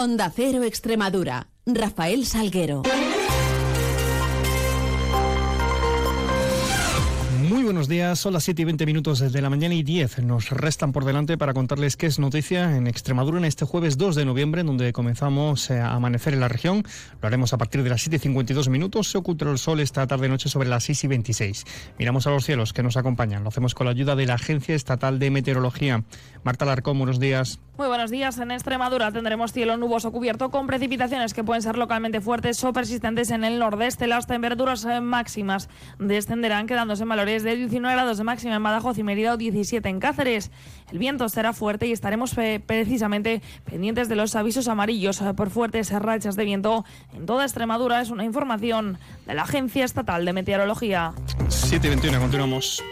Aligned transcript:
Onda 0.00 0.32
Cero 0.34 0.62
Extremadura. 0.64 1.46
Rafael 1.66 2.24
Salguero. 2.24 2.80
Buenos 7.70 7.86
días, 7.86 8.18
son 8.18 8.32
las 8.32 8.42
7 8.42 8.62
y 8.62 8.64
20 8.64 8.84
minutos 8.84 9.20
desde 9.20 9.40
la 9.40 9.48
mañana 9.48 9.76
y 9.76 9.84
10. 9.84 10.24
Nos 10.24 10.50
restan 10.50 10.90
por 10.90 11.04
delante 11.04 11.38
para 11.38 11.54
contarles 11.54 11.96
qué 11.96 12.06
es 12.06 12.18
noticia 12.18 12.76
en 12.76 12.88
Extremadura 12.88 13.38
en 13.38 13.44
este 13.44 13.64
jueves 13.64 13.96
2 13.96 14.16
de 14.16 14.24
noviembre, 14.24 14.64
donde 14.64 14.92
comenzamos 14.92 15.70
eh, 15.70 15.78
a 15.78 15.92
amanecer 15.92 16.34
en 16.34 16.40
la 16.40 16.48
región. 16.48 16.82
Lo 17.22 17.28
haremos 17.28 17.52
a 17.52 17.58
partir 17.58 17.84
de 17.84 17.90
las 17.90 18.02
7 18.02 18.16
y 18.16 18.18
52 18.18 18.68
minutos. 18.70 19.08
Se 19.08 19.18
oculta 19.18 19.48
el 19.48 19.56
sol 19.56 19.78
esta 19.78 20.04
tarde-noche 20.04 20.48
sobre 20.48 20.68
las 20.68 20.82
6 20.82 21.04
y 21.04 21.06
26. 21.06 21.64
Miramos 21.96 22.26
a 22.26 22.30
los 22.30 22.44
cielos 22.44 22.72
que 22.72 22.82
nos 22.82 22.96
acompañan. 22.96 23.44
Lo 23.44 23.50
hacemos 23.50 23.76
con 23.76 23.84
la 23.84 23.92
ayuda 23.92 24.16
de 24.16 24.26
la 24.26 24.34
Agencia 24.34 24.74
Estatal 24.74 25.20
de 25.20 25.30
Meteorología. 25.30 26.02
Marta 26.42 26.64
Larcón, 26.64 26.98
buenos 26.98 27.20
días. 27.20 27.60
Muy 27.78 27.86
buenos 27.86 28.10
días. 28.10 28.38
En 28.38 28.50
Extremadura 28.50 29.10
tendremos 29.10 29.52
cielo 29.52 29.76
nuboso 29.78 30.12
cubierto 30.12 30.50
con 30.50 30.66
precipitaciones 30.66 31.32
que 31.32 31.44
pueden 31.44 31.62
ser 31.62 31.78
localmente 31.78 32.20
fuertes 32.20 32.62
o 32.64 32.72
persistentes 32.72 33.30
en 33.30 33.42
el 33.42 33.58
nordeste. 33.58 34.06
Las 34.06 34.26
temperaturas 34.26 34.84
eh, 34.84 35.00
máximas 35.00 35.70
descenderán 35.98 36.66
quedándose 36.66 37.04
en 37.04 37.08
valores 37.08 37.42
de 37.42 37.56
19 37.60 37.94
grados 37.94 38.18
de 38.18 38.24
máxima 38.24 38.56
en 38.56 38.62
Badajoz 38.62 38.98
y 38.98 39.02
Mérida 39.02 39.34
o 39.34 39.36
17 39.36 39.88
en 39.88 40.00
Cáceres. 40.00 40.50
El 40.90 40.98
viento 40.98 41.28
será 41.28 41.52
fuerte 41.52 41.86
y 41.86 41.92
estaremos 41.92 42.36
eh, 42.38 42.60
precisamente 42.64 43.42
pendientes 43.64 44.08
de 44.08 44.16
los 44.16 44.34
avisos 44.34 44.68
amarillos 44.68 45.20
eh, 45.20 45.34
por 45.34 45.50
fuertes 45.50 45.92
rachas 45.92 46.36
de 46.36 46.44
viento 46.44 46.84
en 47.14 47.26
toda 47.26 47.44
Extremadura. 47.44 48.00
Es 48.00 48.10
una 48.10 48.24
información 48.24 48.98
de 49.26 49.34
la 49.34 49.42
Agencia 49.42 49.84
Estatal 49.84 50.24
de 50.24 50.32
Meteorología. 50.32 51.12
7.21, 51.48 52.18
continuamos. 52.18 52.82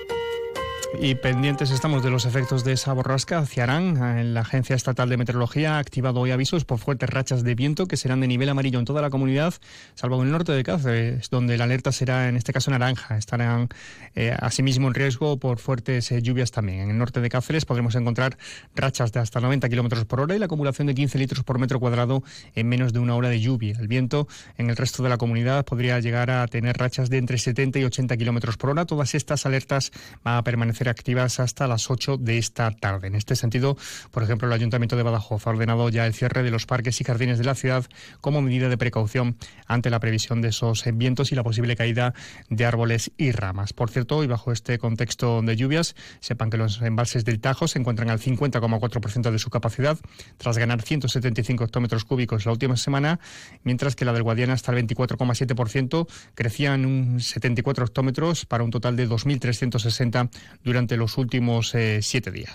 Y 0.94 1.14
pendientes 1.16 1.70
estamos 1.70 2.02
de 2.02 2.10
los 2.10 2.24
efectos 2.24 2.64
de 2.64 2.72
esa 2.72 2.92
borrasca 2.94 3.38
hacia 3.38 3.64
Arán. 3.64 4.32
La 4.32 4.40
Agencia 4.40 4.74
Estatal 4.74 5.08
de 5.08 5.18
Meteorología 5.18 5.76
ha 5.76 5.78
activado 5.78 6.20
hoy 6.20 6.30
avisos 6.30 6.64
por 6.64 6.78
fuertes 6.78 7.10
rachas 7.10 7.44
de 7.44 7.54
viento 7.54 7.86
que 7.86 7.98
serán 7.98 8.20
de 8.20 8.26
nivel 8.26 8.48
amarillo 8.48 8.78
en 8.78 8.86
toda 8.86 9.02
la 9.02 9.10
comunidad, 9.10 9.54
salvo 9.94 10.16
en 10.16 10.26
el 10.26 10.32
norte 10.32 10.52
de 10.52 10.64
Cáceres, 10.64 11.28
donde 11.28 11.58
la 11.58 11.64
alerta 11.64 11.92
será 11.92 12.28
en 12.28 12.36
este 12.36 12.54
caso 12.54 12.70
naranja. 12.70 13.18
Estarán 13.18 13.68
eh, 14.14 14.34
asimismo 14.40 14.88
en 14.88 14.94
riesgo 14.94 15.38
por 15.38 15.58
fuertes 15.58 16.10
eh, 16.10 16.22
lluvias 16.22 16.50
también. 16.50 16.80
En 16.80 16.90
el 16.90 16.98
norte 16.98 17.20
de 17.20 17.28
Cáceres 17.28 17.66
podremos 17.66 17.94
encontrar 17.94 18.38
rachas 18.74 19.12
de 19.12 19.20
hasta 19.20 19.40
90 19.40 19.68
kilómetros 19.68 20.04
por 20.06 20.20
hora 20.20 20.34
y 20.34 20.38
la 20.38 20.46
acumulación 20.46 20.86
de 20.86 20.94
15 20.94 21.18
litros 21.18 21.44
por 21.44 21.58
metro 21.58 21.78
cuadrado 21.80 22.24
en 22.54 22.66
menos 22.66 22.94
de 22.94 22.98
una 22.98 23.14
hora 23.14 23.28
de 23.28 23.40
lluvia. 23.40 23.76
El 23.78 23.88
viento 23.88 24.26
en 24.56 24.70
el 24.70 24.76
resto 24.76 25.02
de 25.02 25.10
la 25.10 25.18
comunidad 25.18 25.66
podría 25.66 26.00
llegar 26.00 26.30
a 26.30 26.46
tener 26.48 26.78
rachas 26.78 27.10
de 27.10 27.18
entre 27.18 27.36
70 27.36 27.78
y 27.78 27.84
80 27.84 28.16
kilómetros 28.16 28.56
por 28.56 28.70
hora. 28.70 28.86
Todas 28.86 29.14
estas 29.14 29.44
alertas 29.44 29.92
van 30.24 30.38
a 30.38 30.42
permanecer 30.42 30.77
activas 30.86 31.40
hasta 31.40 31.66
las 31.66 31.90
8 31.90 32.18
de 32.18 32.38
esta 32.38 32.70
tarde. 32.70 33.08
En 33.08 33.14
este 33.14 33.36
sentido, 33.36 33.76
por 34.10 34.22
ejemplo, 34.22 34.46
el 34.46 34.52
Ayuntamiento 34.54 34.96
de 34.96 35.02
Badajoz 35.02 35.46
ha 35.46 35.50
ordenado 35.50 35.88
ya 35.88 36.06
el 36.06 36.14
cierre 36.14 36.42
de 36.42 36.50
los 36.50 36.66
parques 36.66 37.00
y 37.00 37.04
jardines 37.04 37.38
de 37.38 37.44
la 37.44 37.54
ciudad 37.54 37.86
como 38.20 38.42
medida 38.42 38.68
de 38.68 38.76
precaución 38.76 39.36
ante 39.66 39.90
la 39.90 40.00
previsión 40.00 40.42
de 40.42 40.48
esos 40.48 40.84
vientos 40.94 41.32
y 41.32 41.34
la 41.34 41.42
posible 41.42 41.76
caída 41.76 42.14
de 42.50 42.64
árboles 42.66 43.10
y 43.16 43.32
ramas. 43.32 43.72
Por 43.72 43.90
cierto, 43.90 44.22
y 44.22 44.26
bajo 44.26 44.52
este 44.52 44.78
contexto 44.78 45.40
de 45.42 45.56
lluvias, 45.56 45.96
sepan 46.20 46.50
que 46.50 46.56
los 46.56 46.82
embalses 46.82 47.24
del 47.24 47.40
Tajo 47.40 47.68
se 47.68 47.78
encuentran 47.78 48.10
al 48.10 48.20
50,4% 48.20 49.30
de 49.30 49.38
su 49.38 49.50
capacidad, 49.50 49.98
tras 50.36 50.58
ganar 50.58 50.82
175 50.82 51.64
hectómetros 51.64 52.04
cúbicos 52.04 52.46
la 52.46 52.52
última 52.52 52.76
semana, 52.76 53.20
mientras 53.64 53.96
que 53.96 54.04
la 54.04 54.12
del 54.12 54.22
Guadiana 54.22 54.54
hasta 54.54 54.72
el 54.72 54.86
24,7%, 54.86 56.06
crecía 56.34 56.74
en 56.74 56.86
un 56.86 57.20
74 57.20 57.84
hectómetros 57.84 58.44
para 58.46 58.64
un 58.64 58.70
total 58.70 58.96
de 58.96 59.08
2.360 59.08 60.30
durante 60.68 60.98
los 60.98 61.16
últimos 61.16 61.74
eh, 61.74 62.00
siete 62.02 62.30
días. 62.30 62.52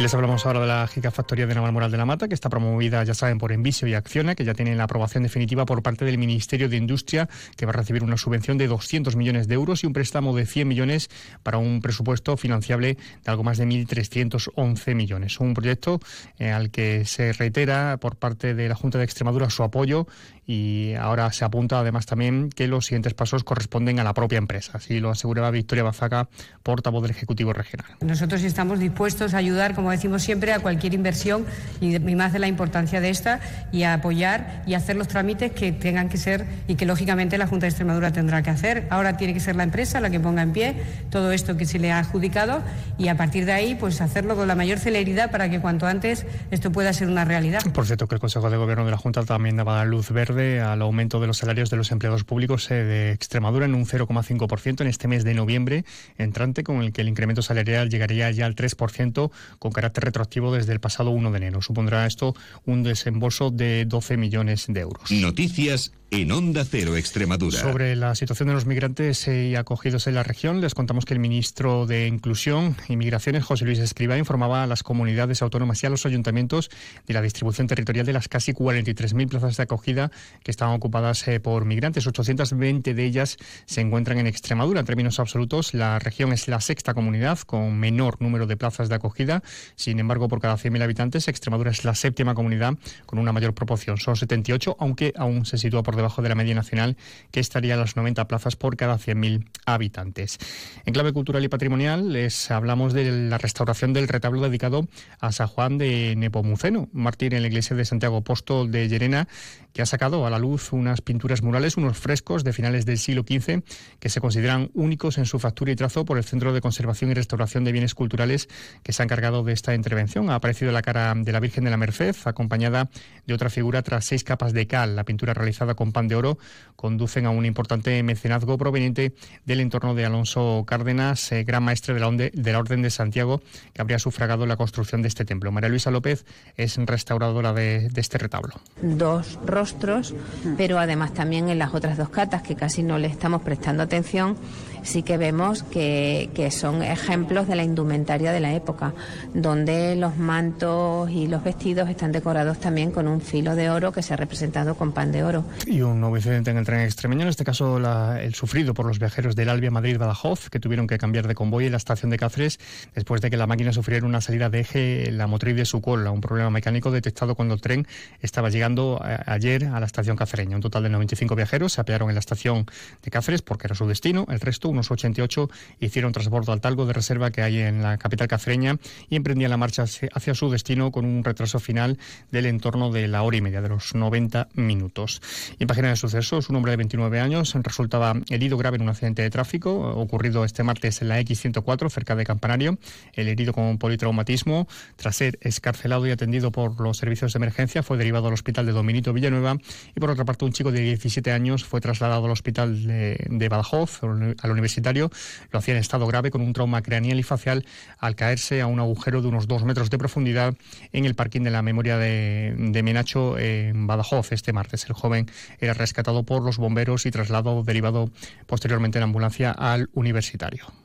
Les 0.00 0.12
hablamos 0.12 0.44
ahora 0.44 0.60
de 0.60 0.66
la 0.66 0.86
Gigafactoría 0.88 1.46
de 1.46 1.54
Navalmoral 1.54 1.90
de 1.90 1.98
la 1.98 2.04
Mata, 2.04 2.26
que 2.26 2.34
está 2.34 2.48
promovida, 2.48 3.04
ya 3.04 3.14
saben, 3.14 3.38
por 3.38 3.52
Envisio 3.52 3.86
y 3.86 3.94
Acciona, 3.94 4.34
que 4.34 4.44
ya 4.44 4.52
tiene 4.52 4.74
la 4.74 4.84
aprobación 4.84 5.22
definitiva 5.22 5.66
por 5.66 5.82
parte 5.82 6.04
del 6.04 6.18
Ministerio 6.18 6.68
de 6.68 6.76
Industria, 6.76 7.28
que 7.56 7.64
va 7.64 7.70
a 7.70 7.74
recibir 7.74 8.02
una 8.02 8.16
subvención 8.16 8.58
de 8.58 8.66
200 8.66 9.14
millones 9.14 9.46
de 9.46 9.54
euros 9.54 9.84
y 9.84 9.86
un 9.86 9.92
préstamo 9.92 10.34
de 10.34 10.46
100 10.46 10.66
millones 10.66 11.10
para 11.44 11.58
un 11.58 11.80
presupuesto 11.80 12.36
financiable 12.36 12.96
de 13.24 13.30
algo 13.30 13.44
más 13.44 13.58
de 13.58 13.66
1.311 13.66 14.94
millones. 14.96 15.38
Un 15.38 15.54
proyecto 15.54 16.00
eh, 16.38 16.50
al 16.50 16.70
que 16.70 17.04
se 17.04 17.32
reitera 17.32 17.98
por 17.98 18.16
parte 18.16 18.54
de 18.54 18.68
la 18.68 18.74
Junta 18.74 18.98
de 18.98 19.04
Extremadura 19.04 19.48
su 19.48 19.62
apoyo 19.62 20.08
y 20.46 20.94
ahora 20.94 21.32
se 21.32 21.44
apunta 21.44 21.78
además 21.78 22.06
también 22.06 22.50
que 22.50 22.68
los 22.68 22.86
siguientes 22.86 23.14
pasos 23.14 23.44
corresponden 23.44 23.98
a 23.98 24.04
la 24.04 24.14
propia 24.14 24.38
empresa. 24.38 24.72
Así 24.74 25.00
lo 25.00 25.10
aseguraba 25.10 25.50
Victoria 25.50 25.84
Bazaca, 25.84 26.28
portavoz 26.62 27.02
del 27.02 27.12
Ejecutivo 27.12 27.52
Regional. 27.52 27.86
Nosotros 28.00 28.42
estamos 28.42 28.78
dispuestos 28.78 29.34
a 29.34 29.38
ayudar, 29.38 29.74
como 29.74 29.90
decimos 29.90 30.22
siempre, 30.22 30.52
a 30.52 30.58
cualquier 30.58 30.94
inversión 30.94 31.46
y 31.80 31.98
más 31.98 32.32
de 32.32 32.38
la 32.38 32.48
importancia 32.48 33.00
de 33.00 33.10
esta 33.10 33.40
y 33.72 33.84
a 33.84 33.94
apoyar 33.94 34.62
y 34.66 34.74
hacer 34.74 34.96
los 34.96 35.08
trámites 35.08 35.52
que 35.52 35.72
tengan 35.72 36.08
que 36.08 36.18
ser 36.18 36.46
y 36.68 36.74
que 36.74 36.86
lógicamente 36.86 37.38
la 37.38 37.46
Junta 37.46 37.64
de 37.64 37.68
Extremadura 37.68 38.12
tendrá 38.12 38.42
que 38.42 38.50
hacer. 38.50 38.86
Ahora 38.90 39.16
tiene 39.16 39.32
que 39.34 39.40
ser 39.40 39.56
la 39.56 39.62
empresa 39.62 40.00
la 40.00 40.10
que 40.10 40.20
ponga 40.20 40.42
en 40.42 40.52
pie 40.52 40.76
todo 41.10 41.32
esto 41.32 41.56
que 41.56 41.64
se 41.64 41.78
le 41.78 41.90
ha 41.92 41.98
adjudicado 41.98 42.62
y 42.98 43.08
a 43.08 43.16
partir 43.16 43.46
de 43.46 43.52
ahí 43.52 43.74
pues 43.74 44.00
hacerlo 44.00 44.36
con 44.36 44.46
la 44.46 44.54
mayor 44.54 44.78
celeridad 44.78 45.30
para 45.30 45.48
que 45.48 45.60
cuanto 45.60 45.86
antes 45.86 46.26
esto 46.50 46.70
pueda 46.70 46.92
ser 46.92 47.08
una 47.08 47.24
realidad. 47.24 47.62
Por 47.72 47.86
cierto 47.86 48.06
que 48.06 48.16
el 48.16 48.20
Consejo 48.20 48.50
de 48.50 48.56
Gobierno 48.56 48.84
de 48.84 48.90
la 48.90 48.98
Junta 48.98 49.24
también 49.24 49.56
daba 49.56 49.84
luz 49.84 50.10
verde 50.10 50.33
al 50.34 50.82
aumento 50.82 51.20
de 51.20 51.26
los 51.26 51.38
salarios 51.38 51.70
de 51.70 51.76
los 51.76 51.92
empleados 51.92 52.24
públicos 52.24 52.70
eh, 52.70 52.74
de 52.74 53.12
Extremadura 53.12 53.66
en 53.66 53.74
un 53.74 53.86
0,5% 53.86 54.80
en 54.80 54.86
este 54.86 55.08
mes 55.08 55.24
de 55.24 55.34
noviembre 55.34 55.84
entrante, 56.18 56.64
con 56.64 56.82
el 56.82 56.92
que 56.92 57.02
el 57.02 57.08
incremento 57.08 57.42
salarial 57.42 57.88
llegaría 57.88 58.30
ya 58.30 58.46
al 58.46 58.54
3% 58.54 59.30
con 59.58 59.72
carácter 59.72 60.04
retroactivo 60.04 60.52
desde 60.52 60.72
el 60.72 60.80
pasado 60.80 61.10
1 61.10 61.30
de 61.30 61.36
enero. 61.36 61.62
Supondrá 61.62 62.06
esto 62.06 62.34
un 62.66 62.82
desembolso 62.82 63.50
de 63.50 63.84
12 63.86 64.16
millones 64.16 64.66
de 64.68 64.80
euros. 64.80 65.10
Noticias 65.10 65.92
en 66.20 66.30
Onda 66.30 66.64
Cero 66.64 66.96
Extremadura. 66.96 67.58
Sobre 67.58 67.96
la 67.96 68.14
situación 68.14 68.46
de 68.46 68.54
los 68.54 68.66
migrantes 68.66 69.26
eh, 69.26 69.48
y 69.48 69.56
acogidos 69.56 70.06
en 70.06 70.14
la 70.14 70.22
región, 70.22 70.60
les 70.60 70.72
contamos 70.72 71.04
que 71.04 71.12
el 71.12 71.18
ministro 71.18 71.86
de 71.86 72.06
Inclusión 72.06 72.76
y 72.88 72.96
Migraciones, 72.96 73.44
José 73.44 73.64
Luis 73.64 73.80
Escriba, 73.80 74.16
informaba 74.16 74.62
a 74.62 74.66
las 74.68 74.84
comunidades 74.84 75.42
autónomas 75.42 75.82
y 75.82 75.86
a 75.86 75.90
los 75.90 76.06
ayuntamientos 76.06 76.70
de 77.08 77.14
la 77.14 77.20
distribución 77.20 77.66
territorial 77.66 78.06
de 78.06 78.12
las 78.12 78.28
casi 78.28 78.52
43.000 78.52 79.28
plazas 79.28 79.56
de 79.56 79.64
acogida 79.64 80.12
que 80.44 80.52
estaban 80.52 80.76
ocupadas 80.76 81.26
eh, 81.26 81.40
por 81.40 81.64
migrantes. 81.64 82.06
820 82.06 82.94
de 82.94 83.04
ellas 83.04 83.36
se 83.66 83.80
encuentran 83.80 84.18
en 84.18 84.28
Extremadura. 84.28 84.80
En 84.80 84.86
términos 84.86 85.18
absolutos, 85.18 85.74
la 85.74 85.98
región 85.98 86.32
es 86.32 86.46
la 86.46 86.60
sexta 86.60 86.94
comunidad 86.94 87.40
con 87.40 87.76
menor 87.76 88.22
número 88.22 88.46
de 88.46 88.56
plazas 88.56 88.88
de 88.88 88.94
acogida. 88.94 89.42
Sin 89.74 89.98
embargo, 89.98 90.28
por 90.28 90.40
cada 90.40 90.54
100.000 90.54 90.80
habitantes, 90.80 91.26
Extremadura 91.26 91.72
es 91.72 91.84
la 91.84 91.96
séptima 91.96 92.34
comunidad 92.34 92.78
con 93.04 93.18
una 93.18 93.32
mayor 93.32 93.52
proporción. 93.52 93.98
Son 93.98 94.14
78, 94.14 94.76
aunque 94.78 95.12
aún 95.16 95.44
se 95.44 95.58
sitúa 95.58 95.82
por 95.82 95.96
debajo 95.96 96.03
de 96.04 96.28
la 96.28 96.34
media 96.34 96.54
nacional, 96.54 96.96
que 97.30 97.40
estaría 97.40 97.74
a 97.74 97.76
las 97.76 97.96
90 97.96 98.26
plazas 98.28 98.56
por 98.56 98.76
cada 98.76 98.96
100.000 98.96 99.46
habitantes. 99.66 100.38
En 100.84 100.92
clave 100.92 101.12
cultural 101.12 101.42
y 101.44 101.48
patrimonial, 101.48 102.12
les 102.12 102.50
hablamos 102.50 102.92
de 102.92 103.28
la 103.28 103.38
restauración 103.38 103.92
del 103.92 104.08
retablo 104.08 104.42
dedicado 104.42 104.86
a 105.20 105.32
San 105.32 105.48
Juan 105.48 105.78
de 105.78 106.14
Nepomuceno, 106.16 106.88
mártir 106.92 107.34
en 107.34 107.42
la 107.42 107.48
iglesia 107.48 107.74
de 107.74 107.84
Santiago 107.84 108.18
Apóstol 108.18 108.70
de 108.70 108.88
Llerena, 108.88 109.28
que 109.72 109.82
ha 109.82 109.86
sacado 109.86 110.26
a 110.26 110.30
la 110.30 110.38
luz 110.38 110.72
unas 110.72 111.00
pinturas 111.00 111.42
murales, 111.42 111.76
unos 111.76 111.98
frescos 111.98 112.44
de 112.44 112.52
finales 112.52 112.86
del 112.86 112.98
siglo 112.98 113.22
XV 113.22 113.62
que 113.98 114.08
se 114.08 114.20
consideran 114.20 114.70
únicos 114.74 115.18
en 115.18 115.26
su 115.26 115.38
factura 115.38 115.72
y 115.72 115.76
trazo 115.76 116.04
por 116.04 116.16
el 116.16 116.24
Centro 116.24 116.52
de 116.52 116.60
Conservación 116.60 117.10
y 117.10 117.14
Restauración 117.14 117.64
de 117.64 117.72
Bienes 117.72 117.94
Culturales 117.94 118.48
que 118.82 118.92
se 118.92 119.02
ha 119.02 119.04
encargado 119.04 119.42
de 119.42 119.52
esta 119.52 119.74
intervención. 119.74 120.30
Ha 120.30 120.36
aparecido 120.36 120.70
la 120.70 120.82
cara 120.82 121.12
de 121.16 121.32
la 121.32 121.40
Virgen 121.40 121.64
de 121.64 121.70
la 121.70 121.76
Merced, 121.76 122.14
acompañada 122.24 122.88
de 123.26 123.34
otra 123.34 123.50
figura 123.50 123.82
tras 123.82 124.04
seis 124.04 124.22
capas 124.22 124.52
de 124.52 124.66
cal. 124.66 124.94
La 124.94 125.04
pintura 125.04 125.34
realizada 125.34 125.74
con 125.74 125.83
pan 125.92 126.08
de 126.08 126.16
oro 126.16 126.38
conducen 126.76 127.24
a 127.24 127.30
un 127.30 127.46
importante 127.46 128.02
mecenazgo 128.02 128.58
proveniente 128.58 129.14
del 129.46 129.60
entorno 129.60 129.94
de 129.94 130.04
Alonso 130.04 130.64
Cárdenas, 130.66 131.32
eh, 131.32 131.42
gran 131.42 131.62
maestre 131.62 131.94
de 131.94 132.00
la, 132.00 132.10
de 132.10 132.52
la 132.52 132.58
Orden 132.58 132.82
de 132.82 132.90
Santiago, 132.90 133.40
que 133.72 133.80
habría 133.80 133.98
sufragado 133.98 134.44
la 134.44 134.56
construcción 134.56 135.00
de 135.00 135.08
este 135.08 135.24
templo. 135.24 135.50
María 135.50 135.70
Luisa 135.70 135.90
López 135.90 136.26
es 136.56 136.76
restauradora 136.76 137.54
de, 137.54 137.88
de 137.88 138.00
este 138.00 138.18
retablo. 138.18 138.54
Dos 138.82 139.38
rostros, 139.46 140.14
pero 140.58 140.78
además 140.78 141.14
también 141.14 141.48
en 141.48 141.58
las 141.58 141.72
otras 141.72 141.96
dos 141.96 142.10
catas, 142.10 142.42
que 142.42 142.54
casi 142.54 142.82
no 142.82 142.98
le 142.98 143.06
estamos 143.06 143.42
prestando 143.42 143.82
atención, 143.82 144.36
sí 144.84 145.02
que 145.02 145.16
vemos 145.16 145.64
que, 145.64 146.30
que, 146.34 146.50
son 146.50 146.82
ejemplos 146.82 147.48
de 147.48 147.56
la 147.56 147.64
indumentaria 147.64 148.30
de 148.30 148.40
la 148.40 148.54
época, 148.54 148.94
donde 149.32 149.96
los 149.96 150.16
mantos 150.16 151.10
y 151.10 151.26
los 151.26 151.42
vestidos 151.42 151.88
están 151.88 152.12
decorados 152.12 152.58
también 152.60 152.92
con 152.92 153.08
un 153.08 153.20
filo 153.20 153.56
de 153.56 153.70
oro 153.70 153.90
que 153.92 154.02
se 154.02 154.14
ha 154.14 154.16
representado 154.16 154.76
con 154.76 154.92
pan 154.92 155.10
de 155.10 155.24
oro. 155.24 155.44
Y 155.66 155.80
un 155.80 156.00
nuevo 156.00 156.16
incidente 156.16 156.50
en 156.50 156.58
el 156.58 156.64
tren 156.64 156.80
extremeño, 156.80 157.22
en 157.22 157.28
este 157.28 157.44
caso 157.44 157.78
el 158.16 158.34
sufrido 158.34 158.74
por 158.74 158.86
los 158.86 158.98
viajeros 158.98 159.34
del 159.34 159.48
Albia 159.48 159.70
Madrid-Badajoz, 159.70 160.50
que 160.50 160.60
tuvieron 160.60 160.86
que 160.86 160.98
cambiar 160.98 161.26
de 161.26 161.34
convoy 161.34 161.66
en 161.66 161.72
la 161.72 161.78
estación 161.78 162.10
de 162.10 162.18
Cáceres 162.18 162.60
después 162.94 163.20
de 163.20 163.30
que 163.30 163.36
la 163.36 163.46
máquina 163.46 163.72
sufriera 163.72 164.06
una 164.06 164.20
salida 164.20 164.50
de 164.50 164.60
eje 164.60 165.08
en 165.08 165.18
la 165.18 165.26
motriz 165.26 165.56
de 165.56 165.64
su 165.64 165.80
cola, 165.80 166.10
un 166.10 166.20
problema 166.20 166.50
mecánico 166.50 166.90
detectado 166.90 167.34
cuando 167.34 167.54
el 167.54 167.60
tren 167.60 167.86
estaba 168.20 168.50
llegando 168.50 169.00
a, 169.02 169.32
ayer 169.32 169.64
a 169.66 169.80
la 169.80 169.86
estación 169.86 170.16
cacereña. 170.16 170.56
Un 170.56 170.62
total 170.62 170.82
de 170.82 170.90
95 170.90 171.34
viajeros 171.34 171.72
se 171.72 171.80
apearon 171.80 172.08
en 172.10 172.14
la 172.14 172.20
estación 172.20 172.66
de 173.02 173.10
Cáceres 173.10 173.42
porque 173.42 173.66
era 173.66 173.74
su 173.74 173.86
destino, 173.86 174.26
el 174.28 174.40
resto 174.40 174.68
unos 174.74 174.90
88, 174.90 175.50
hicieron 175.80 176.12
transbordo 176.12 176.52
al 176.52 176.60
talgo 176.60 176.86
de 176.86 176.92
reserva 176.92 177.30
que 177.30 177.42
hay 177.42 177.58
en 177.58 177.82
la 177.82 177.96
capital 177.98 178.28
cacereña 178.28 178.76
y 179.08 179.16
emprendían 179.16 179.50
la 179.50 179.56
marcha 179.56 179.84
hacia 179.84 180.34
su 180.34 180.50
destino 180.50 180.90
con 180.90 181.04
un 181.04 181.24
retraso 181.24 181.58
final 181.58 181.98
del 182.30 182.46
entorno 182.46 182.90
de 182.90 183.08
la 183.08 183.22
hora 183.22 183.36
y 183.36 183.40
media, 183.40 183.62
de 183.62 183.68
los 183.68 183.94
90 183.94 184.48
minutos. 184.54 185.22
Y 185.58 185.62
en 185.64 185.66
página 185.66 185.88
de 185.88 185.96
sucesos, 185.96 186.50
un 186.50 186.56
hombre 186.56 186.72
de 186.72 186.76
29 186.76 187.20
años 187.20 187.54
resultaba 187.54 188.14
herido 188.28 188.56
grave 188.58 188.76
en 188.76 188.82
un 188.82 188.88
accidente 188.90 189.22
de 189.22 189.30
tráfico 189.30 189.94
ocurrido 189.94 190.44
este 190.44 190.62
martes 190.62 191.02
en 191.02 191.08
la 191.08 191.20
X104 191.20 191.90
cerca 191.90 192.16
de 192.16 192.24
Campanario. 192.24 192.78
El 193.14 193.28
herido 193.28 193.52
con 193.52 193.78
politraumatismo, 193.78 194.68
tras 194.96 195.16
ser 195.16 195.38
escarcelado 195.40 196.06
y 196.06 196.10
atendido 196.10 196.50
por 196.50 196.80
los 196.80 196.96
servicios 196.96 197.32
de 197.32 197.38
emergencia, 197.38 197.82
fue 197.82 197.96
derivado 197.96 198.28
al 198.28 198.34
hospital 198.34 198.66
de 198.66 198.72
Dominito 198.72 199.12
Villanueva 199.12 199.56
y 199.94 200.00
por 200.00 200.10
otra 200.10 200.24
parte 200.24 200.44
un 200.44 200.52
chico 200.52 200.72
de 200.72 200.80
17 200.80 201.32
años 201.32 201.64
fue 201.64 201.80
trasladado 201.80 202.26
al 202.26 202.32
hospital 202.32 202.84
de, 202.86 203.48
Badajoz, 203.48 204.02
al 204.02 204.50
universitario. 204.64 205.10
Lo 205.50 205.58
hacía 205.58 205.74
en 205.74 205.80
estado 205.80 206.06
grave 206.06 206.30
con 206.30 206.40
un 206.40 206.52
trauma 206.52 206.82
craneal 206.82 207.18
y 207.18 207.22
facial 207.22 207.66
al 207.98 208.16
caerse 208.16 208.62
a 208.62 208.66
un 208.66 208.80
agujero 208.80 209.20
de 209.20 209.28
unos 209.28 209.46
dos 209.46 209.64
metros 209.64 209.90
de 209.90 209.98
profundidad 209.98 210.54
en 210.92 211.04
el 211.04 211.14
parking 211.14 211.42
de 211.42 211.50
la 211.50 211.62
memoria 211.62 211.98
de, 211.98 212.54
de 212.56 212.82
Menacho 212.82 213.38
en 213.38 213.86
Badajoz 213.86 214.32
este 214.32 214.52
martes. 214.52 214.86
El 214.86 214.94
joven 214.94 215.30
era 215.60 215.74
rescatado 215.74 216.22
por 216.22 216.42
los 216.42 216.56
bomberos 216.56 217.04
y 217.04 217.10
trasladado 217.10 217.62
derivado 217.62 218.10
posteriormente 218.46 218.98
en 218.98 219.04
ambulancia 219.04 219.50
al 219.50 219.90
universitario. 219.92 220.83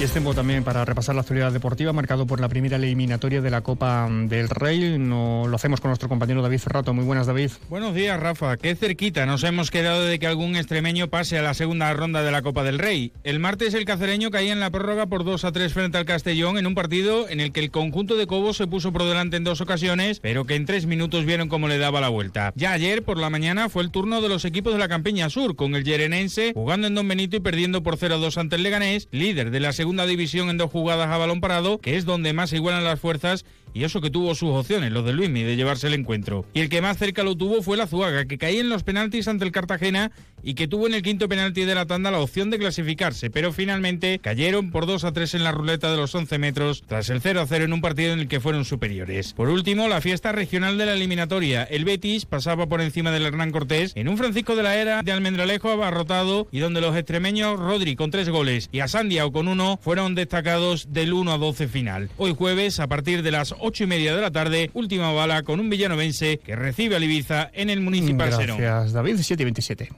Y 0.00 0.04
es 0.04 0.12
tiempo 0.12 0.32
también 0.32 0.64
para 0.64 0.86
repasar 0.86 1.14
la 1.14 1.20
actualidad 1.20 1.52
deportiva, 1.52 1.92
marcado 1.92 2.26
por 2.26 2.40
la 2.40 2.48
primera 2.48 2.76
eliminatoria 2.78 3.42
de 3.42 3.50
la 3.50 3.60
Copa 3.60 4.08
del 4.10 4.48
Rey. 4.48 4.96
No, 4.98 5.46
lo 5.46 5.54
hacemos 5.54 5.82
con 5.82 5.90
nuestro 5.90 6.08
compañero 6.08 6.40
David 6.40 6.58
Ferrato. 6.58 6.94
Muy 6.94 7.04
buenas, 7.04 7.26
David. 7.26 7.50
Buenos 7.68 7.94
días, 7.94 8.18
Rafa. 8.18 8.56
Qué 8.56 8.74
cerquita 8.74 9.26
nos 9.26 9.44
hemos 9.44 9.70
quedado 9.70 10.06
de 10.06 10.18
que 10.18 10.26
algún 10.26 10.56
extremeño 10.56 11.08
pase 11.08 11.36
a 11.36 11.42
la 11.42 11.52
segunda 11.52 11.92
ronda 11.92 12.22
de 12.22 12.30
la 12.30 12.40
Copa 12.40 12.64
del 12.64 12.78
Rey. 12.78 13.12
El 13.24 13.40
martes 13.40 13.74
el 13.74 13.84
cacereño 13.84 14.30
caía 14.30 14.54
en 14.54 14.60
la 14.60 14.70
prórroga 14.70 15.04
por 15.04 15.22
2 15.22 15.44
a 15.44 15.52
3 15.52 15.70
frente 15.70 15.98
al 15.98 16.06
Castellón 16.06 16.56
en 16.56 16.66
un 16.66 16.74
partido 16.74 17.28
en 17.28 17.40
el 17.40 17.52
que 17.52 17.60
el 17.60 17.70
conjunto 17.70 18.16
de 18.16 18.26
Cobos 18.26 18.56
se 18.56 18.66
puso 18.66 18.94
por 18.94 19.04
delante 19.04 19.36
en 19.36 19.44
dos 19.44 19.60
ocasiones, 19.60 20.20
pero 20.20 20.46
que 20.46 20.54
en 20.54 20.64
tres 20.64 20.86
minutos 20.86 21.26
vieron 21.26 21.50
cómo 21.50 21.68
le 21.68 21.76
daba 21.76 22.00
la 22.00 22.08
vuelta. 22.08 22.54
Ya 22.56 22.72
ayer 22.72 23.02
por 23.02 23.18
la 23.18 23.28
mañana 23.28 23.68
fue 23.68 23.82
el 23.82 23.90
turno 23.90 24.22
de 24.22 24.30
los 24.30 24.46
equipos 24.46 24.72
de 24.72 24.78
la 24.78 24.88
Campeña 24.88 25.28
Sur, 25.28 25.56
con 25.56 25.74
el 25.74 25.84
Yerenense 25.84 26.52
jugando 26.54 26.86
en 26.86 26.94
Don 26.94 27.06
Benito 27.06 27.36
y 27.36 27.40
perdiendo 27.40 27.82
por 27.82 27.98
0 27.98 28.14
a 28.14 28.18
2 28.18 28.38
ante 28.38 28.56
el 28.56 28.62
Leganés, 28.62 29.06
líder 29.12 29.50
de 29.50 29.60
la 29.60 29.74
segunda 29.74 29.89
segunda 29.90 30.06
división 30.06 30.50
en 30.50 30.56
dos 30.56 30.70
jugadas 30.70 31.08
a 31.08 31.18
balón 31.18 31.40
parado, 31.40 31.78
que 31.78 31.96
es 31.96 32.04
donde 32.04 32.32
más 32.32 32.52
igualan 32.52 32.84
las 32.84 33.00
fuerzas 33.00 33.44
y 33.74 33.84
eso 33.84 34.00
que 34.00 34.10
tuvo 34.10 34.34
sus 34.34 34.50
opciones, 34.50 34.92
los 34.92 35.04
de 35.04 35.12
Luismi, 35.12 35.42
de 35.42 35.56
llevarse 35.56 35.86
el 35.86 35.94
encuentro. 35.94 36.44
Y 36.54 36.60
el 36.60 36.68
que 36.68 36.82
más 36.82 36.98
cerca 36.98 37.22
lo 37.22 37.36
tuvo 37.36 37.62
fue 37.62 37.76
la 37.76 37.86
Zuaga, 37.86 38.26
que 38.26 38.38
caía 38.38 38.60
en 38.60 38.68
los 38.68 38.82
penaltis 38.82 39.28
ante 39.28 39.44
el 39.44 39.52
Cartagena 39.52 40.12
y 40.42 40.54
que 40.54 40.68
tuvo 40.68 40.86
en 40.86 40.94
el 40.94 41.02
quinto 41.02 41.28
penalti 41.28 41.64
de 41.64 41.74
la 41.74 41.86
tanda 41.86 42.10
la 42.10 42.20
opción 42.20 42.50
de 42.50 42.58
clasificarse, 42.58 43.30
pero 43.30 43.52
finalmente 43.52 44.18
cayeron 44.18 44.70
por 44.70 44.86
2 44.86 45.04
a 45.04 45.12
3 45.12 45.34
en 45.34 45.44
la 45.44 45.52
ruleta 45.52 45.90
de 45.90 45.96
los 45.96 46.14
11 46.14 46.38
metros, 46.38 46.82
tras 46.86 47.10
el 47.10 47.20
0 47.20 47.40
a 47.40 47.46
0 47.46 47.64
en 47.64 47.72
un 47.72 47.80
partido 47.80 48.12
en 48.12 48.20
el 48.20 48.28
que 48.28 48.40
fueron 48.40 48.64
superiores. 48.64 49.32
Por 49.32 49.48
último, 49.48 49.88
la 49.88 50.00
fiesta 50.00 50.32
regional 50.32 50.78
de 50.78 50.86
la 50.86 50.94
eliminatoria. 50.94 51.64
El 51.64 51.84
Betis 51.84 52.26
pasaba 52.26 52.66
por 52.66 52.80
encima 52.80 53.10
del 53.10 53.26
Hernán 53.26 53.50
Cortés 53.50 53.92
en 53.96 54.08
un 54.08 54.18
Francisco 54.18 54.56
de 54.56 54.62
la 54.62 54.76
Era 54.76 55.02
de 55.02 55.12
Almendralejo 55.12 55.70
abarrotado 55.70 56.48
y 56.50 56.58
donde 56.60 56.80
los 56.80 56.96
extremeños 56.96 57.58
Rodri 57.58 57.96
con 57.96 58.10
tres 58.10 58.28
goles 58.28 58.68
y 58.72 58.80
a 58.80 58.88
Sandiao 58.88 59.32
con 59.32 59.48
uno 59.48 59.78
fueron 59.82 60.14
destacados 60.14 60.92
del 60.92 61.12
1 61.12 61.32
a 61.32 61.38
12 61.38 61.68
final. 61.68 62.10
Hoy 62.16 62.34
jueves, 62.36 62.80
a 62.80 62.88
partir 62.88 63.22
de 63.22 63.30
las 63.30 63.54
8 63.60 63.84
y 63.84 63.86
media 63.86 64.14
de 64.14 64.22
la 64.22 64.30
tarde, 64.30 64.70
última 64.74 65.12
bala 65.12 65.42
con 65.42 65.60
un 65.60 65.70
villanovense 65.70 66.38
que 66.38 66.56
recibe 66.56 66.96
a 66.96 66.98
Ibiza 66.98 67.50
en 67.52 67.70
el 67.70 67.80
Municipal 67.80 68.30
Gracias, 68.30 68.92
David, 68.92 69.18
7 69.20 69.42
y 69.42 69.44
27. 69.44 69.88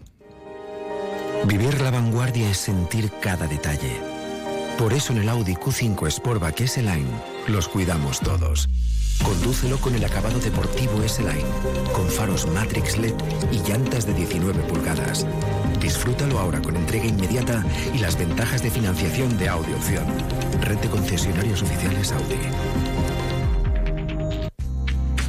Vivir 1.47 1.81
la 1.81 1.91
vanguardia 1.91 2.51
es 2.51 2.59
sentir 2.59 3.11
cada 3.21 3.47
detalle. 3.47 4.01
Por 4.79 4.93
eso 4.93 5.13
en 5.13 5.21
el 5.21 5.29
Audi 5.29 5.55
Q5 5.55 6.11
Sportback 6.11 6.61
S-Line 6.61 7.11
los 7.49 7.69
cuidamos 7.69 8.21
todos. 8.21 8.69
Condúcelo 9.23 9.79
con 9.79 9.95
el 9.95 10.05
acabado 10.05 10.39
deportivo 10.41 11.03
S-Line, 11.03 11.45
con 11.93 12.09
faros 12.09 12.47
Matrix 12.47 12.99
LED 12.99 13.15
y 13.53 13.59
llantas 13.69 14.07
de 14.07 14.15
19 14.15 14.63
pulgadas. 14.63 15.27
Disfrútalo 15.81 16.39
ahora 16.39 16.61
con 16.61 16.77
entrega 16.77 17.07
inmediata 17.07 17.65
y 17.95 17.99
las 17.99 18.19
ventajas 18.19 18.63
de 18.63 18.71
financiación 18.71 19.37
de 19.39 19.49
Audi 19.49 19.73
Opción. 19.73 20.07
Red 20.63 20.79
de 20.79 20.89
concesionarios 20.89 21.63
oficiales 21.63 22.13
Audi. 22.13 22.39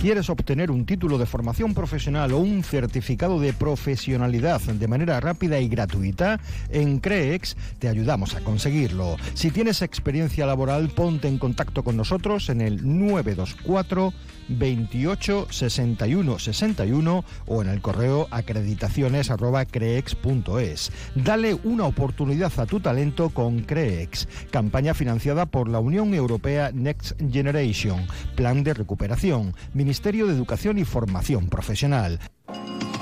¿Quieres 0.03 0.29
obtener 0.29 0.69
un 0.69 0.85
título 0.85 1.17
de 1.17 1.25
formación 1.25 1.73
profesional 1.73 2.33
o 2.33 2.39
un 2.39 2.61
certificado 2.65 3.39
de 3.39 3.53
profesionalidad 3.53 4.59
de 4.59 4.87
manera 4.89 5.17
rápida 5.21 5.61
y 5.61 5.69
gratuita? 5.69 6.41
En 6.69 6.99
CREEX 6.99 7.55
te 7.79 7.87
ayudamos 7.87 8.35
a 8.35 8.41
conseguirlo. 8.41 9.15
Si 9.33 9.49
tienes 9.49 9.81
experiencia 9.81 10.45
laboral, 10.45 10.89
ponte 10.89 11.29
en 11.29 11.37
contacto 11.37 11.85
con 11.85 11.95
nosotros 11.95 12.49
en 12.49 12.59
el 12.59 12.81
924 12.83 14.13
28 14.47 15.47
61 15.49 16.39
61 16.39 17.25
o 17.47 17.61
en 17.61 17.69
el 17.69 17.81
correo 17.81 18.27
acreditaciones 18.31 19.29
creex.es. 19.71 20.91
Dale 21.15 21.53
una 21.63 21.85
oportunidad 21.85 22.51
a 22.57 22.65
tu 22.65 22.79
talento 22.79 23.29
con 23.29 23.61
Creex, 23.61 24.27
campaña 24.51 24.93
financiada 24.93 25.45
por 25.45 25.67
la 25.67 25.79
Unión 25.79 26.13
Europea 26.13 26.71
Next 26.73 27.19
Generation, 27.31 28.07
Plan 28.35 28.63
de 28.63 28.73
Recuperación, 28.73 29.53
Ministerio 29.73 30.27
de 30.27 30.33
Educación 30.33 30.77
y 30.77 30.85
Formación 30.85 31.49
Profesional. 31.49 32.19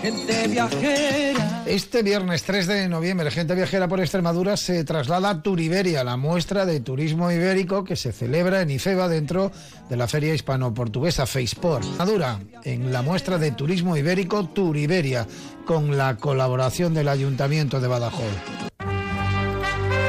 Gente 0.02 0.48
viajera. 0.48 1.64
Este 1.68 2.02
viernes 2.02 2.42
3 2.44 2.66
de 2.66 2.90
noviembre, 2.90 3.30
Gente 3.30 3.54
Viajera 3.54 3.88
por 3.88 4.00
Extremadura 4.00 4.58
se 4.58 4.84
traslada 4.84 5.30
a 5.30 5.42
Turiberia, 5.44 6.04
la 6.04 6.18
muestra 6.18 6.66
de 6.66 6.80
turismo 6.80 7.32
ibérico 7.32 7.84
que 7.84 7.96
se 7.96 8.12
celebra 8.12 8.62
en 8.62 8.72
Ifeba 8.72 9.08
dentro 9.08 9.52
de 9.90 9.96
la 9.96 10.08
Feria 10.08 10.34
Hispano-Portuguesa 10.34 11.28
FacePort. 11.28 11.84
Extremadura, 11.84 12.40
en 12.64 12.92
la 12.92 13.04
muestra 13.04 13.38
de 13.38 13.52
turismo 13.52 13.96
ibérico 13.96 14.46
Turiberia, 14.46 15.28
con 15.66 15.96
la 15.96 16.18
colaboración 16.18 16.96
del 16.96 17.08
Ayuntamiento 17.08 17.80
de 17.80 17.88
Badajoz. 17.88 18.72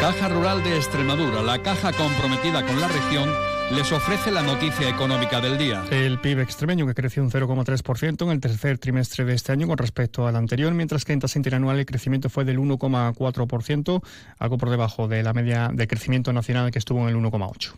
Caja 0.01 0.29
Rural 0.31 0.65
de 0.65 0.77
Extremadura, 0.77 1.43
la 1.43 1.63
caja 1.63 1.93
comprometida 1.93 2.67
con 2.67 2.81
la 2.81 2.89
región 2.89 3.52
les 3.75 3.91
ofrece 3.91 4.31
la 4.31 4.43
noticia 4.43 4.89
económica 4.89 5.41
del 5.41 5.57
día. 5.57 5.85
El 5.91 6.19
PIB 6.19 6.41
extremeño 6.41 6.87
que 6.87 6.95
creció 6.95 7.23
un 7.23 7.31
0,3% 7.31 8.23
en 8.23 8.31
el 8.31 8.41
tercer 8.41 8.79
trimestre 8.79 9.25
de 9.25 9.35
este 9.35 9.53
año 9.53 9.67
con 9.67 9.79
respecto 9.79 10.27
al 10.27 10.37
anterior, 10.37 10.73
mientras 10.75 11.05
que 11.05 11.13
en 11.13 11.21
tasa 11.21 11.39
interanual 11.39 11.79
el 11.79 11.87
crecimiento 11.87 12.29
fue 12.29 12.45
del 12.45 12.59
1,4%, 12.59 14.03
algo 14.39 14.59
por 14.59 14.71
debajo 14.71 15.09
de 15.09 15.23
la 15.23 15.33
media 15.33 15.71
de 15.73 15.87
crecimiento 15.87 16.33
nacional 16.33 16.71
que 16.71 16.79
estuvo 16.79 17.09
en 17.09 17.09
el 17.09 17.23
1,8%. 17.23 17.73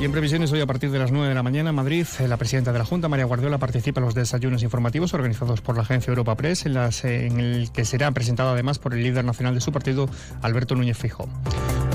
Y 0.00 0.04
en 0.06 0.12
previsiones, 0.12 0.50
hoy 0.50 0.62
a 0.62 0.66
partir 0.66 0.90
de 0.90 0.98
las 0.98 1.12
9 1.12 1.28
de 1.28 1.34
la 1.34 1.42
mañana 1.42 1.70
en 1.70 1.76
Madrid, 1.76 2.06
eh, 2.20 2.26
la 2.26 2.38
presidenta 2.38 2.72
de 2.72 2.78
la 2.78 2.86
Junta, 2.86 3.08
María 3.08 3.26
Guardiola, 3.26 3.58
participa 3.58 4.00
en 4.00 4.06
los 4.06 4.14
desayunos 4.14 4.62
informativos 4.62 5.12
organizados 5.12 5.60
por 5.60 5.76
la 5.76 5.82
agencia 5.82 6.10
Europa 6.10 6.36
Press, 6.36 6.64
en, 6.64 6.72
las, 6.72 7.04
eh, 7.04 7.26
en 7.26 7.38
el 7.38 7.70
que 7.70 7.84
será 7.84 8.10
presentado 8.12 8.48
además 8.48 8.78
por 8.78 8.94
el 8.94 9.02
líder 9.02 9.26
nacional 9.26 9.54
de 9.54 9.60
su 9.60 9.72
partido, 9.72 10.08
Alberto 10.40 10.74
Núñez 10.74 10.96
Fijo. 10.96 11.28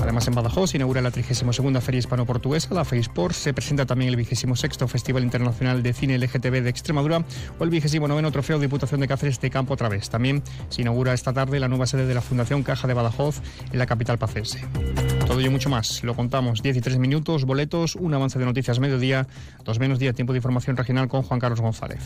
Además, 0.06 0.28
en 0.28 0.36
Badajoz 0.36 0.70
se 0.70 0.76
inaugura 0.76 1.02
la 1.02 1.10
32 1.10 1.82
Feria 1.82 1.98
Hispano-Portuguesa, 1.98 2.72
la 2.72 2.84
FEISPOR. 2.84 3.34
Se 3.34 3.52
presenta 3.52 3.86
también 3.86 4.10
el 4.10 4.14
26 4.14 4.46
Festival 4.86 5.24
Internacional 5.24 5.82
de 5.82 5.92
Cine 5.92 6.16
LGTB 6.16 6.62
de 6.62 6.70
Extremadura 6.70 7.24
o 7.58 7.64
el 7.64 7.70
29 7.70 8.30
Trofeo 8.30 8.60
Diputación 8.60 9.00
de 9.00 9.08
Cáceres 9.08 9.40
de 9.40 9.50
Campo 9.50 9.74
otra 9.74 9.88
vez. 9.88 10.08
También 10.08 10.44
se 10.68 10.82
inaugura 10.82 11.12
esta 11.12 11.32
tarde 11.32 11.58
la 11.58 11.66
nueva 11.66 11.88
sede 11.88 12.06
de 12.06 12.14
la 12.14 12.20
Fundación 12.20 12.62
Caja 12.62 12.86
de 12.86 12.94
Badajoz 12.94 13.40
en 13.72 13.80
la 13.80 13.86
capital 13.86 14.16
pacense. 14.16 14.64
Todo 15.26 15.40
y 15.40 15.48
mucho 15.48 15.68
más. 15.68 16.04
Lo 16.04 16.14
contamos. 16.14 16.62
10 16.62 16.76
y 16.76 16.80
3 16.80 16.98
minutos, 16.98 17.44
boletos, 17.44 17.96
un 17.96 18.14
avance 18.14 18.38
de 18.38 18.44
noticias 18.44 18.78
mediodía, 18.78 19.26
dos 19.64 19.80
menos 19.80 19.98
día, 19.98 20.12
tiempo 20.12 20.32
de 20.32 20.38
información 20.38 20.76
regional 20.76 21.08
con 21.08 21.22
Juan 21.22 21.40
Carlos 21.40 21.60
González. 21.60 21.98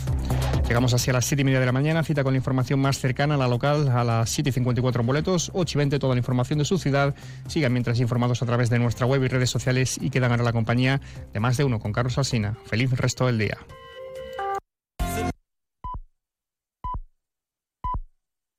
Llegamos 0.67 0.95
así 0.95 1.11
a 1.11 1.13
las 1.13 1.27
7 1.27 1.43
y 1.43 1.45
media 1.45 1.61
de 1.61 1.67
la 1.67 1.73
mañana, 1.73 2.03
cita 2.03 2.25
con 2.25 2.33
la 2.33 2.39
información 2.39 2.81
más 2.81 2.99
cercana 2.99 3.35
a 3.35 3.37
la 3.39 3.47
local 3.47 3.89
a 3.91 4.05
las 4.05 4.31
7 4.31 4.49
y 4.49 4.53
54 4.53 5.03
boletos, 5.03 5.51
8 5.53 5.77
y 5.77 5.79
20 5.79 5.99
toda 5.99 6.15
la 6.15 6.19
información 6.19 6.59
de 6.61 6.65
su 6.65 6.79
ciudad. 6.79 7.15
Sigan 7.47 7.73
mientras 7.73 7.90
informados 7.99 8.43
a 8.43 8.47
través 8.47 8.71
de 8.71 8.79
nuestra 8.79 9.07
web 9.07 9.25
y 9.25 9.29
redes 9.29 9.51
sociales 9.51 9.99
y 10.01 10.11
quedan 10.11 10.31
ahora 10.31 10.45
la 10.45 10.53
compañía 10.53 11.01
de 11.33 11.41
más 11.41 11.57
de 11.57 11.65
uno 11.65 11.81
con 11.81 11.93
Carlos 11.93 12.19
Alsina. 12.19 12.57
Feliz 12.67 12.93
resto 12.93 13.27
del 13.27 13.39
día. 13.39 13.59